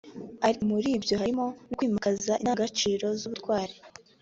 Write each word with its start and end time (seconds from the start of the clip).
ariko 0.45 0.63
muri 0.71 0.89
byo 1.03 1.15
harimo 1.21 1.45
no 1.67 1.73
kwimakaza 1.77 2.33
idangagaciro 2.41 3.05
z’ubutwari” 3.19 3.75